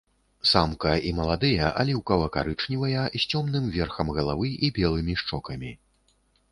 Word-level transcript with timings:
Самка 0.51 0.93
і 1.09 1.11
маладыя 1.19 1.67
аліўкава-карычневыя 1.83 3.01
з 3.19 3.23
цёмным 3.31 3.71
верхам 3.79 4.07
галавы 4.21 4.49
і 4.67 4.75
белымі 4.81 5.13
шчокамі. 5.23 5.71